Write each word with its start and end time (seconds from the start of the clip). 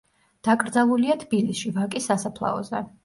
დაკრძალულია 0.47 1.17
თბილისში, 1.25 1.75
ვაკის 1.77 2.09
სასაფლაოზე. 2.13 2.83